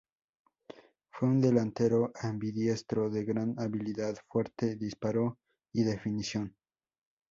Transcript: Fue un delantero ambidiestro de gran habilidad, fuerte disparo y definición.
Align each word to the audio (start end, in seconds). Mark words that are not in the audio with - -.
Fue 1.11 1.29
un 1.29 1.39
delantero 1.41 2.11
ambidiestro 2.19 3.11
de 3.11 3.23
gran 3.23 3.53
habilidad, 3.59 4.15
fuerte 4.27 4.75
disparo 4.75 5.37
y 5.75 5.83
definición. 5.83 6.55